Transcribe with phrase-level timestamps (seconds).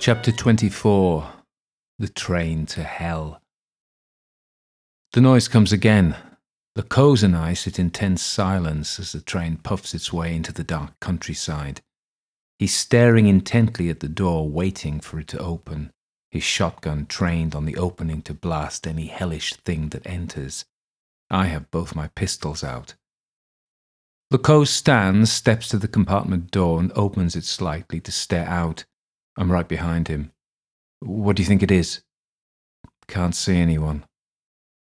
[0.00, 1.30] Chapter 24
[1.98, 3.42] The Train to Hell.
[5.12, 6.16] The noise comes again.
[6.88, 10.64] Cause and I sit in tense silence as the train puffs its way into the
[10.64, 11.82] dark countryside.
[12.58, 15.90] He's staring intently at the door, waiting for it to open,
[16.30, 20.64] his shotgun trained on the opening to blast any hellish thing that enters.
[21.28, 22.94] I have both my pistols out.
[24.30, 28.86] Le Cause stands, steps to the compartment door, and opens it slightly to stare out.
[29.36, 30.32] I'm right behind him.
[31.00, 32.02] What do you think it is?
[33.08, 34.04] Can't see anyone.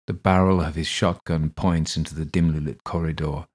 [0.07, 3.45] The barrel of his shotgun points into the dimly lit corridor.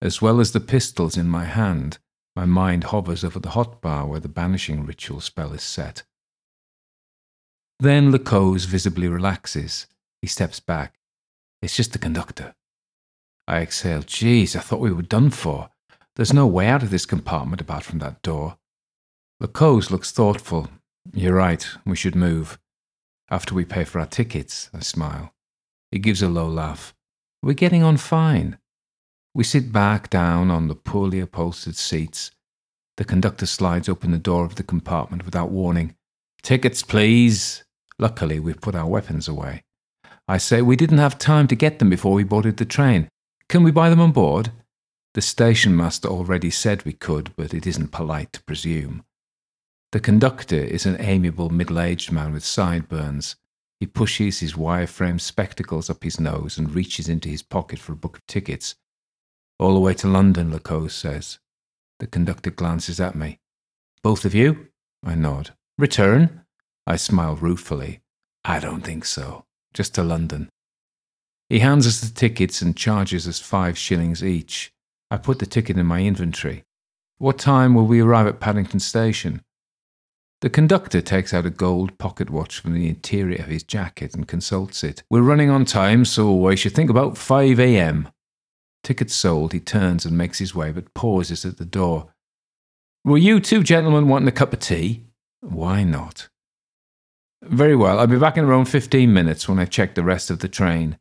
[0.00, 1.98] As well as the pistols in my hand,
[2.36, 6.02] my mind hovers over the hot bar where the banishing ritual spell is set.
[7.80, 9.86] Then Le visibly relaxes.
[10.22, 10.94] He steps back.
[11.60, 12.54] It's just the conductor.
[13.48, 14.02] I exhale.
[14.02, 15.70] Jeez, I thought we were done for.
[16.14, 18.58] There's no way out of this compartment apart from that door.
[19.38, 20.70] Le Cause looks thoughtful.
[21.12, 22.58] You're right, we should move.
[23.30, 25.34] After we pay for our tickets, I smile.
[25.90, 26.94] He gives a low laugh.
[27.42, 28.56] We're getting on fine.
[29.34, 32.30] We sit back down on the poorly upholstered seats.
[32.96, 35.96] The conductor slides open the door of the compartment without warning.
[36.40, 37.62] Tickets, please.
[37.98, 39.64] Luckily, we've put our weapons away.
[40.26, 43.10] I say we didn't have time to get them before we boarded the train.
[43.50, 44.50] Can we buy them on board?
[45.12, 49.04] The station master already said we could, but it isn't polite to presume.
[49.96, 53.36] The conductor is an amiable middle aged man with sideburns.
[53.80, 57.92] He pushes his wire framed spectacles up his nose and reaches into his pocket for
[57.94, 58.74] a book of tickets.
[59.58, 61.38] All the way to London, Le Cause says.
[61.98, 63.38] The conductor glances at me.
[64.02, 64.68] Both of you?
[65.02, 65.54] I nod.
[65.78, 66.42] Return?
[66.86, 68.02] I smile ruefully.
[68.44, 69.46] I don't think so.
[69.72, 70.50] Just to London.
[71.48, 74.74] He hands us the tickets and charges us five shillings each.
[75.10, 76.64] I put the ticket in my inventory.
[77.16, 79.40] What time will we arrive at Paddington Station?
[80.46, 84.28] The conductor takes out a gold pocket watch from the interior of his jacket and
[84.28, 85.02] consults it.
[85.10, 88.10] We're running on time, so I should think about 5 a.m.
[88.84, 92.14] Tickets sold, he turns and makes his way, but pauses at the door.
[93.04, 95.06] Were you two gentlemen wanting a cup of tea?
[95.40, 96.28] Why not?
[97.42, 100.38] Very well, I'll be back in around 15 minutes when I check the rest of
[100.38, 100.96] the train.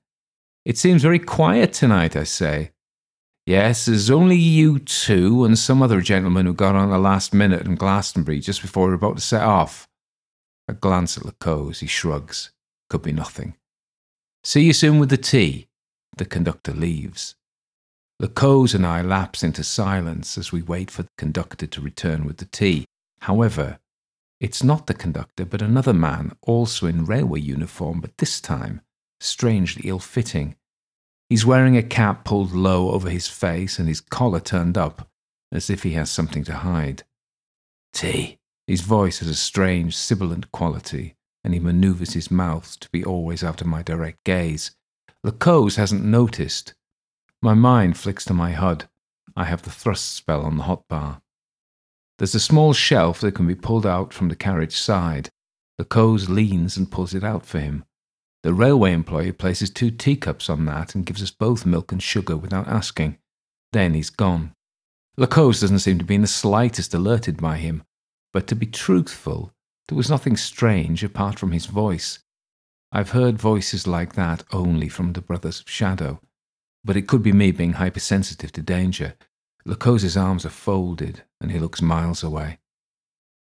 [0.65, 2.71] It seems very quiet tonight, I say.
[3.45, 7.65] Yes, there's only you two and some other gentleman who got on the last minute
[7.67, 9.87] in Glastonbury just before we were about to set off.
[10.67, 12.51] A glance at Le Cause, he shrugs.
[12.89, 13.55] Could be nothing.
[14.43, 15.67] See you soon with the tea.
[16.17, 17.35] The conductor leaves.
[18.19, 22.25] Le Cause and I lapse into silence as we wait for the conductor to return
[22.25, 22.85] with the tea.
[23.19, 23.77] However,
[24.39, 28.81] it's not the conductor, but another man, also in railway uniform, but this time
[29.19, 30.55] strangely ill fitting.
[31.29, 35.09] He's wearing a cap pulled low over his face and his collar turned up,
[35.51, 37.03] as if he has something to hide.
[37.93, 38.37] Tea.
[38.67, 43.43] His voice has a strange, sibilant quality, and he maneuvers his mouth to be always
[43.43, 44.71] out of my direct gaze.
[45.39, 46.73] Cause hasn't noticed.
[47.41, 48.87] My mind flicks to my HUD.
[49.35, 51.21] I have the thrust spell on the hotbar.
[52.17, 55.29] There's a small shelf that can be pulled out from the carriage side.
[55.89, 57.85] Cause leans and pulls it out for him.
[58.45, 62.37] The railway employee places two teacups on that and gives us both milk and sugar
[62.37, 63.17] without asking.
[63.73, 64.53] Then he's gone.
[65.17, 67.81] Cause doesn't seem to be in the slightest alerted by him,
[68.31, 69.51] but to be truthful,
[69.87, 72.19] there was nothing strange apart from his voice.
[72.91, 76.21] I've heard voices like that only from the Brothers of Shadow,
[76.83, 79.15] but it could be me being hypersensitive to danger.
[79.65, 82.59] Le Cause's arms are folded, and he looks miles away.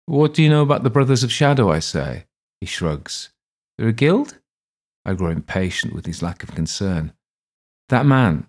[0.06, 1.72] What do you know about the Brothers of Shadow?
[1.72, 2.26] I say.
[2.60, 3.30] He shrugs.
[3.78, 4.38] They're a guild?
[5.04, 7.14] I grow impatient with his lack of concern.
[7.90, 8.48] That man,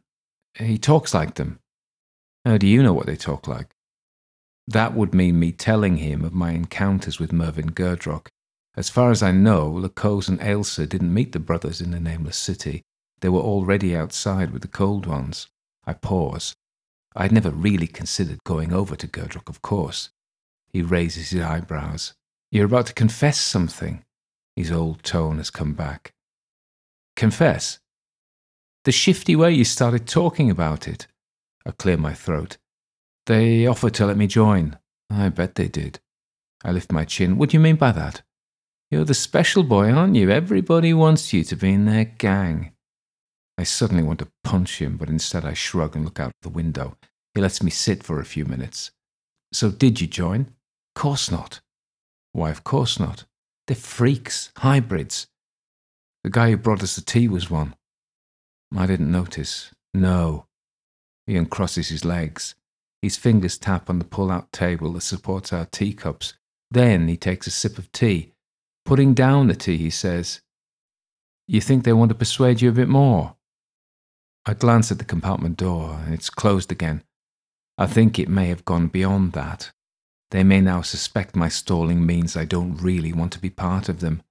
[0.54, 1.60] he talks like them.
[2.44, 3.74] How do you know what they talk like?
[4.66, 8.28] That would mean me telling him of my encounters with Mervyn Girdrock.
[8.76, 12.36] As far as I know, Cause and Ailsa didn't meet the brothers in the nameless
[12.36, 12.82] city.
[13.20, 15.48] They were already outside with the cold ones.
[15.86, 16.54] I pause.
[17.14, 20.10] I had never really considered going over to Girdrock, of course.
[20.72, 22.14] He raises his eyebrows.
[22.50, 24.04] You're about to confess something.
[24.54, 26.12] His old tone has come back
[27.22, 27.78] confess.
[28.84, 31.06] The shifty way you started talking about it.
[31.64, 32.56] I clear my throat.
[33.26, 34.76] They offered to let me join.
[35.08, 36.00] I bet they did.
[36.64, 37.38] I lift my chin.
[37.38, 38.22] What do you mean by that?
[38.90, 40.30] You're the special boy, aren't you?
[40.30, 42.72] Everybody wants you to be in their gang.
[43.56, 46.96] I suddenly want to punch him, but instead I shrug and look out the window.
[47.34, 48.90] He lets me sit for a few minutes.
[49.52, 50.54] So, did you join?
[50.96, 51.60] Course not.
[52.32, 53.26] Why, of course not.
[53.68, 55.28] They're freaks, hybrids.
[56.24, 57.74] The guy who brought us the tea was one.
[58.76, 59.72] I didn't notice.
[59.92, 60.46] No.
[61.26, 62.54] He uncrosses his legs.
[63.00, 66.34] His fingers tap on the pull out table that supports our teacups.
[66.70, 68.32] Then he takes a sip of tea.
[68.84, 70.40] Putting down the tea, he says,
[71.48, 73.36] You think they want to persuade you a bit more?
[74.46, 77.04] I glance at the compartment door, it's closed again.
[77.78, 79.72] I think it may have gone beyond that.
[80.30, 84.00] They may now suspect my stalling means I don't really want to be part of
[84.00, 84.22] them.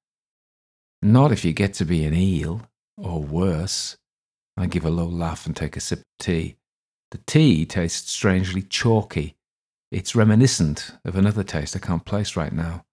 [1.01, 2.61] Not if you get to be an eel,
[2.97, 3.97] or worse.
[4.55, 6.57] I give a low laugh and take a sip of tea.
[7.11, 9.35] The tea tastes strangely chalky.
[9.91, 12.85] It's reminiscent of another taste I can't place right now.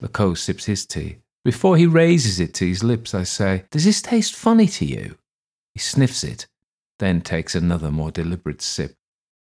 [0.00, 1.18] Lecoq sips his tea.
[1.44, 5.16] Before he raises it to his lips, I say, Does this taste funny to you?
[5.74, 6.46] He sniffs it,
[6.98, 8.96] then takes another more deliberate sip.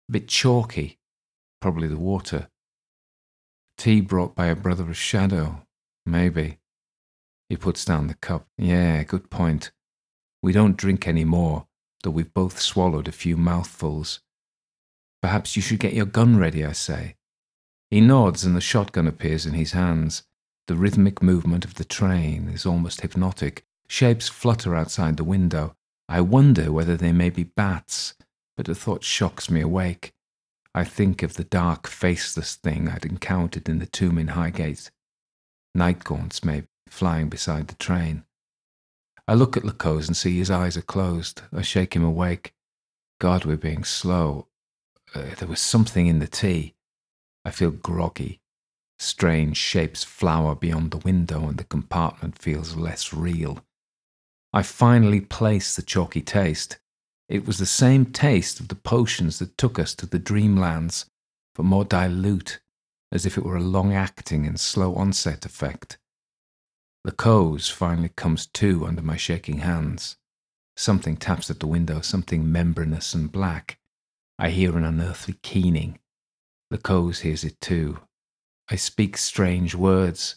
[0.08, 0.98] A bit chalky.
[1.62, 2.48] Probably the water.
[3.78, 5.64] Tea brought by a brother of shadow.
[6.06, 6.59] Maybe.
[7.50, 8.48] He puts down the cup.
[8.58, 9.72] Yeah, good point.
[10.42, 11.66] We don't drink any more,
[12.04, 14.22] though we've both swallowed a few mouthfuls.
[15.22, 17.16] Perhaps you should get your gun ready, I say.
[17.90, 20.24] He nods and the shotgun appears in his hands.
[20.68, 23.66] The rhythmic movement of the train is almost hypnotic.
[23.88, 25.76] Shapes flutter outside the window.
[26.08, 28.14] I wonder whether they may be bats,
[28.56, 30.14] but the thought shocks me awake.
[30.76, 34.92] I think of the dark, faceless thing I'd encountered in the tomb in Highgate.
[35.74, 38.24] Night gaunts, maybe, flying beside the train.
[39.28, 41.42] I look at Lecoq and see his eyes are closed.
[41.54, 42.54] I shake him awake.
[43.20, 44.48] God, we're being slow.
[45.14, 46.76] Uh, there was something in the tea.
[47.46, 48.42] I feel groggy.
[48.98, 53.64] Strange shapes flower beyond the window, and the compartment feels less real.
[54.52, 56.80] I finally place the chalky taste.
[57.28, 61.06] It was the same taste of the potions that took us to the dreamlands,
[61.54, 62.60] but more dilute,
[63.12, 66.00] as if it were a long acting and slow onset effect.
[67.04, 70.18] The cause finally comes to under my shaking hands.
[70.76, 73.80] Something taps at the window, something membranous and black.
[74.38, 76.00] I hear an unearthly keening.
[76.70, 78.00] The cause hears it too.
[78.70, 80.36] I speak strange words.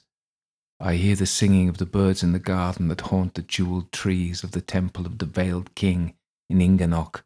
[0.81, 4.43] I hear the singing of the birds in the garden that haunt the jeweled trees
[4.43, 6.15] of the temple of the veiled king
[6.49, 7.23] in Inquanok.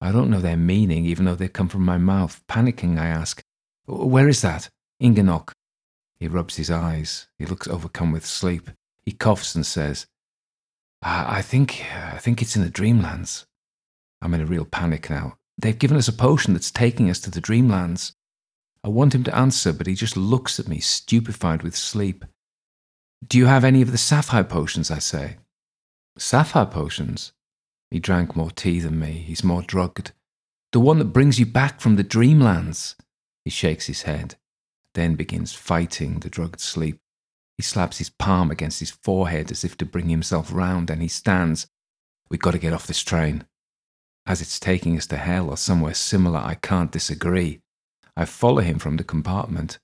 [0.00, 2.42] I don't know their meaning, even though they come from my mouth.
[2.48, 3.42] Panicking, I ask,
[3.86, 4.68] Where is that?
[5.02, 5.52] Inquanok.
[6.18, 7.28] He rubs his eyes.
[7.38, 8.70] He looks overcome with sleep.
[9.04, 10.06] He coughs and says,
[11.02, 13.44] I, I think, I think it's in the Dreamlands.
[14.22, 15.36] I'm in a real panic now.
[15.58, 18.12] They've given us a potion that's taking us to the Dreamlands.
[18.82, 22.24] I want him to answer, but he just looks at me, stupefied with sleep.
[23.26, 24.90] Do you have any of the sapphire potions?
[24.90, 25.36] I say.
[26.18, 27.32] Sapphire potions?
[27.90, 29.12] He drank more tea than me.
[29.12, 30.12] He's more drugged.
[30.72, 32.94] The one that brings you back from the Dreamlands.
[33.44, 34.36] He shakes his head
[34.96, 36.98] then begins fighting the drugged sleep.
[37.58, 41.08] He slaps his palm against his forehead as if to bring himself round, and he
[41.08, 41.68] stands.
[42.30, 43.44] We've got to get off this train.
[44.26, 47.60] As it's taking us to hell or somewhere similar, I can't disagree.
[48.16, 49.78] I follow him from the compartment.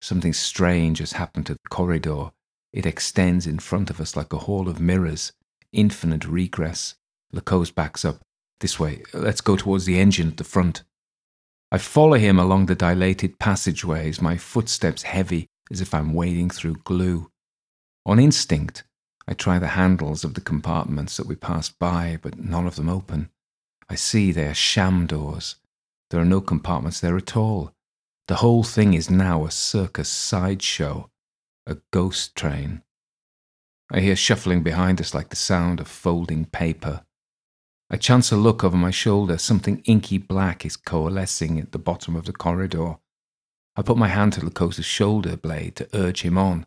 [0.00, 2.30] Something strange has happened to the corridor.
[2.72, 5.32] It extends in front of us like a hall of mirrors,
[5.72, 6.94] infinite regress.
[7.32, 8.20] Lecoq backs up.
[8.60, 10.84] This way, let's go towards the engine at the front.
[11.72, 16.76] I follow him along the dilated passageways, my footsteps heavy as if I'm wading through
[16.84, 17.30] glue.
[18.04, 18.84] On instinct,
[19.26, 22.88] I try the handles of the compartments that we pass by, but none of them
[22.88, 23.30] open.
[23.88, 25.56] I see they are sham doors.
[26.10, 27.72] There are no compartments there at all.
[28.28, 31.10] The whole thing is now a circus sideshow,
[31.66, 32.82] a ghost train.
[33.90, 37.05] I hear shuffling behind us like the sound of folding paper.
[37.88, 39.38] I chance a look over my shoulder.
[39.38, 42.96] Something inky black is coalescing at the bottom of the corridor.
[43.76, 46.66] I put my hand to Lecoq's shoulder blade to urge him on.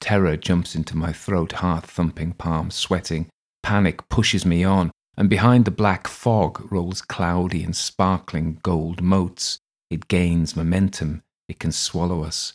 [0.00, 3.28] Terror jumps into my throat, heart thumping, palms sweating.
[3.62, 9.58] Panic pushes me on, and behind the black fog rolls cloudy and sparkling gold motes.
[9.90, 11.22] It gains momentum.
[11.48, 12.54] It can swallow us.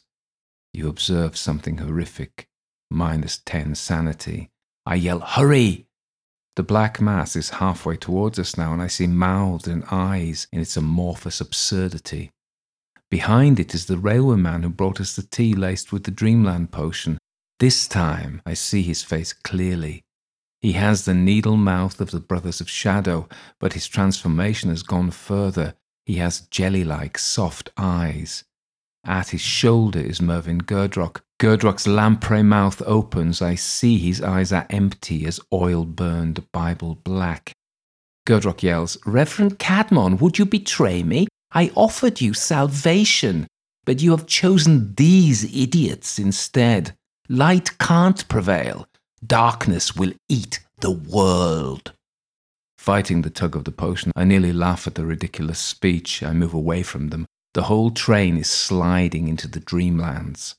[0.74, 2.47] You observe something horrific.
[2.89, 4.50] Minus 10 sanity.
[4.85, 5.85] I yell, Hurry!
[6.55, 10.62] The black mass is halfway towards us now, and I see mouths and eyes in
[10.62, 12.31] its amorphous absurdity.
[13.12, 16.71] Behind it is the railway man who brought us the tea laced with the dreamland
[16.71, 17.17] potion.
[17.59, 20.01] This time I see his face clearly.
[20.62, 23.27] He has the needle mouth of the Brothers of Shadow,
[23.59, 25.75] but his transformation has gone further.
[26.05, 28.43] He has jelly like, soft eyes.
[29.03, 33.41] At his shoulder is Mervyn Girdrock, Girdrock's lamprey mouth opens.
[33.41, 37.51] I see his eyes are empty as oil burned Bible black.
[38.25, 41.27] Girdrock yells, Reverend Cadmon, would you betray me?
[41.51, 43.47] I offered you salvation,
[43.85, 46.95] but you have chosen these idiots instead.
[47.27, 48.87] Light can't prevail.
[49.25, 51.91] Darkness will eat the world.
[52.77, 56.23] Fighting the tug of the potion, I nearly laugh at the ridiculous speech.
[56.23, 57.25] I move away from them.
[57.53, 60.55] The whole train is sliding into the dreamlands.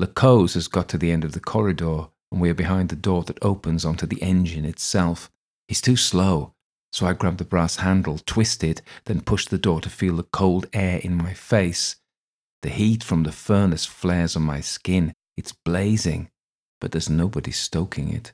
[0.00, 3.22] Lacose has got to the end of the corridor, and we are behind the door
[3.24, 5.30] that opens onto the engine itself.
[5.68, 6.54] He's too slow,
[6.90, 10.22] so I grab the brass handle, twist it, then push the door to feel the
[10.22, 11.96] cold air in my face.
[12.62, 15.12] The heat from the furnace flares on my skin.
[15.36, 16.30] It's blazing,
[16.80, 18.32] but there's nobody stoking it.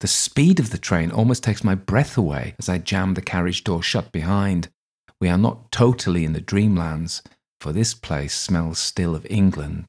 [0.00, 3.62] The speed of the train almost takes my breath away as I jam the carriage
[3.62, 4.68] door shut behind.
[5.20, 7.22] We are not totally in the dreamlands,
[7.60, 9.86] for this place smells still of England.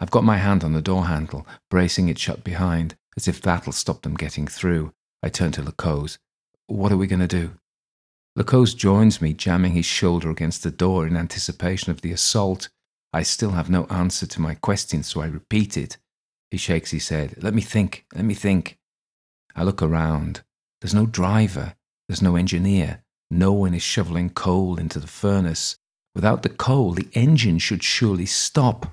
[0.00, 3.72] I've got my hand on the door handle, bracing it shut behind, as if that'll
[3.72, 4.92] stop them getting through.
[5.22, 6.16] I turn to Lacose.
[6.66, 7.52] What are we going to do?
[8.38, 12.70] Lacose joins me, jamming his shoulder against the door in anticipation of the assault.
[13.12, 15.98] I still have no answer to my question, so I repeat it.
[16.50, 17.34] He shakes his head.
[17.42, 18.78] Let me think, let me think.
[19.54, 20.42] I look around.
[20.80, 21.74] There's no driver,
[22.08, 23.02] there's no engineer.
[23.30, 25.76] No one is shoveling coal into the furnace.
[26.14, 28.86] Without the coal, the engine should surely stop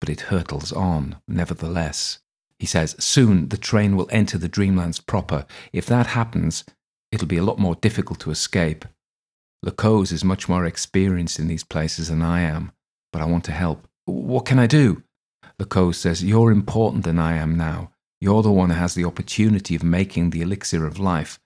[0.00, 2.18] but it hurtles on, nevertheless.
[2.58, 5.46] He says, Soon the train will enter the dreamlands proper.
[5.72, 6.64] If that happens,
[7.12, 8.84] it'll be a lot more difficult to escape.
[9.64, 12.72] Lacose is much more experienced in these places than I am,
[13.12, 13.86] but I want to help.
[14.06, 15.02] What can I do?
[15.60, 17.92] Lacose says, You're important than I am now.
[18.20, 21.38] You're the one who has the opportunity of making the elixir of life.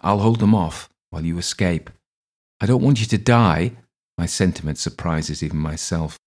[0.00, 1.90] I'll hold them off while you escape.
[2.60, 3.72] I don't want you to die.
[4.16, 6.18] My sentiment surprises even myself.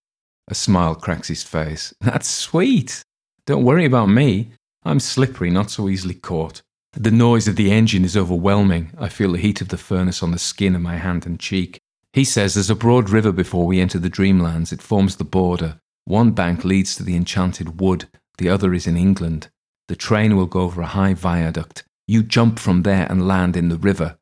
[0.48, 1.94] A smile cracks his face.
[2.00, 3.02] That's sweet.
[3.46, 4.50] Don't worry about me.
[4.82, 6.62] I'm slippery, not so easily caught.
[6.92, 8.92] The noise of the engine is overwhelming.
[8.98, 11.78] I feel the heat of the furnace on the skin of my hand and cheek.
[12.14, 14.72] He says there's a broad river before we enter the dreamlands.
[14.72, 15.78] It forms the border.
[16.06, 19.48] One bank leads to the enchanted wood, the other is in England.
[19.88, 21.84] The train will go over a high viaduct.
[22.06, 24.16] You jump from there and land in the river.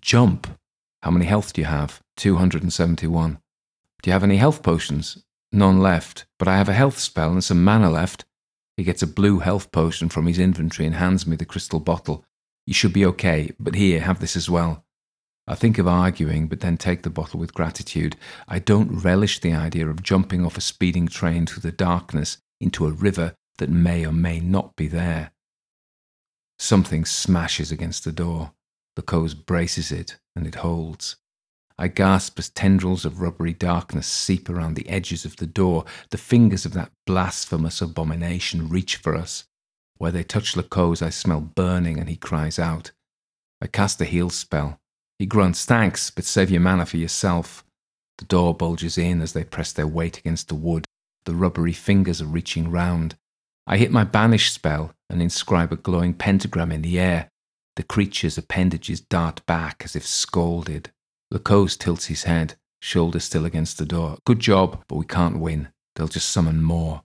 [0.00, 0.46] Jump?
[1.02, 2.00] How many health do you have?
[2.18, 3.38] 271.
[4.02, 5.24] Do you have any health potions?
[5.52, 8.24] None left, but I have a health spell and some mana left.
[8.76, 12.24] He gets a blue health potion from his inventory and hands me the crystal bottle.
[12.66, 14.84] You should be okay, but here, have this as well.
[15.46, 18.16] I think of arguing, but then take the bottle with gratitude.
[18.46, 22.86] I don't relish the idea of jumping off a speeding train through the darkness into
[22.86, 25.32] a river that may or may not be there.
[26.58, 28.52] Something smashes against the door.
[28.96, 31.16] The Lacose braces it, and it holds.
[31.80, 35.84] I gasp as tendrils of rubbery darkness seep around the edges of the door.
[36.10, 39.44] The fingers of that blasphemous abomination reach for us.
[39.96, 42.90] Where they touch Lacose, I smell burning, and he cries out.
[43.60, 44.80] I cast a heal spell.
[45.18, 47.64] He grunts, Thanks, but save your mana for yourself.
[48.18, 50.84] The door bulges in as they press their weight against the wood.
[51.24, 53.16] The rubbery fingers are reaching round.
[53.66, 57.28] I hit my banish spell and inscribe a glowing pentagram in the air.
[57.76, 60.90] The creature's appendages dart back as if scalded.
[61.32, 64.18] Lacose tilts his head, shoulder still against the door.
[64.24, 65.68] Good job, but we can't win.
[65.94, 67.02] They'll just summon more.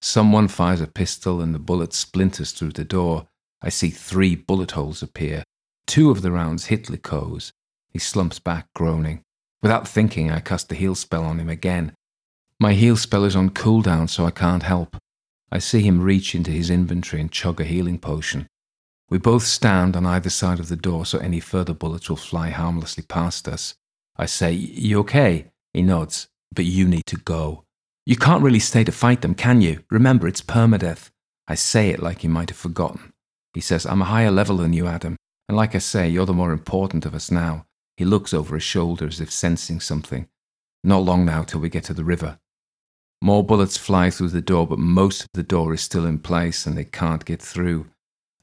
[0.00, 3.28] Someone fires a pistol and the bullet splinters through the door.
[3.62, 5.42] I see three bullet holes appear.
[5.86, 7.50] Two of the rounds hit Lacose.
[7.90, 9.22] He slumps back, groaning.
[9.62, 11.92] Without thinking, I cast the heal spell on him again.
[12.60, 14.96] My heal spell is on cooldown, so I can't help.
[15.50, 18.46] I see him reach into his inventory and chug a healing potion.
[19.08, 22.50] We both stand on either side of the door so any further bullets will fly
[22.50, 23.74] harmlessly past us.
[24.16, 25.46] I say, You okay?
[25.72, 27.64] He nods, but you need to go.
[28.04, 29.84] You can't really stay to fight them, can you?
[29.90, 31.10] Remember, it's permadeath.
[31.46, 33.12] I say it like he might have forgotten.
[33.54, 35.16] He says, I'm a higher level than you, Adam,
[35.48, 37.66] and like I say, you're the more important of us now.
[37.96, 40.28] He looks over his shoulder as if sensing something.
[40.82, 42.38] Not long now till we get to the river.
[43.22, 46.66] More bullets fly through the door, but most of the door is still in place
[46.66, 47.86] and they can't get through.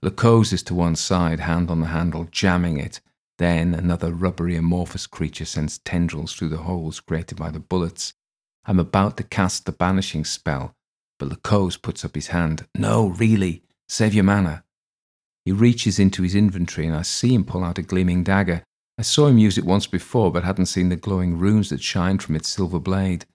[0.04, 3.00] Lacose is to one side, hand on the handle, jamming it.
[3.38, 8.14] Then another rubbery amorphous creature sends tendrils through the holes created by the bullets.
[8.66, 10.76] I'm about to cast the banishing spell,
[11.18, 12.68] but Lacose puts up his hand.
[12.76, 14.66] No, really, save your mana.
[15.46, 18.64] He reaches into his inventory and I see him pull out a gleaming dagger.
[18.98, 22.20] I saw him use it once before, but hadn't seen the glowing runes that shine
[22.20, 23.26] from its silver blade.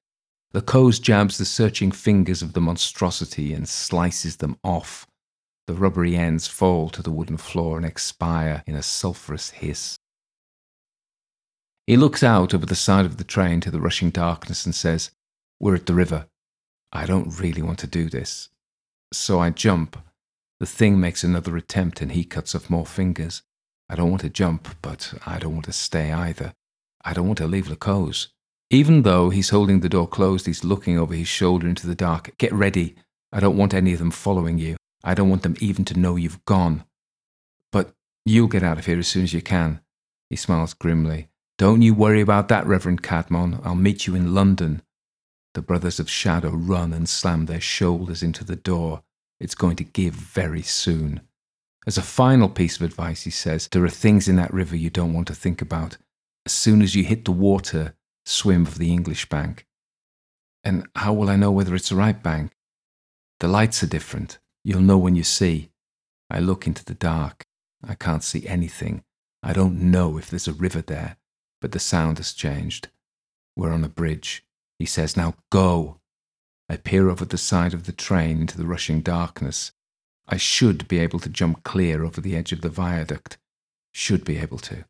[0.52, 5.06] Lacose jabs the searching fingers of the monstrosity and slices them off.
[5.68, 9.98] The rubbery ends fall to the wooden floor and expire in a sulphurous hiss.
[11.86, 15.10] He looks out over the side of the train to the rushing darkness and says,
[15.60, 16.24] We're at the river.
[16.90, 18.48] I don't really want to do this.
[19.12, 19.98] So I jump.
[20.58, 23.42] The thing makes another attempt and he cuts off more fingers.
[23.90, 26.54] I don't want to jump, but I don't want to stay either.
[27.04, 28.28] I don't want to leave Lacose.
[28.70, 32.38] Even though he's holding the door closed, he's looking over his shoulder into the dark.
[32.38, 32.94] Get ready.
[33.30, 34.77] I don't want any of them following you.
[35.08, 36.84] I don't want them even to know you've gone.
[37.72, 37.94] But
[38.26, 39.80] you'll get out of here as soon as you can.
[40.28, 41.30] He smiles grimly.
[41.56, 43.58] Don't you worry about that, Reverend Cadmon.
[43.64, 44.82] I'll meet you in London.
[45.54, 49.02] The brothers of Shadow run and slam their shoulders into the door.
[49.40, 51.22] It's going to give very soon.
[51.86, 54.90] As a final piece of advice, he says, there are things in that river you
[54.90, 55.96] don't want to think about.
[56.44, 57.94] As soon as you hit the water,
[58.26, 59.66] swim for the English bank.
[60.62, 62.52] And how will I know whether it's the right bank?
[63.40, 64.38] The lights are different.
[64.68, 65.70] You'll know when you see.
[66.28, 67.42] I look into the dark.
[67.82, 69.02] I can't see anything.
[69.42, 71.16] I don't know if there's a river there,
[71.62, 72.88] but the sound has changed.
[73.56, 74.44] We're on a bridge.
[74.78, 76.00] He says, Now go.
[76.68, 79.72] I peer over the side of the train into the rushing darkness.
[80.28, 83.38] I should be able to jump clear over the edge of the viaduct.
[83.94, 84.84] Should be able to.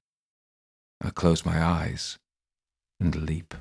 [1.00, 2.18] I close my eyes
[2.98, 3.54] and leap.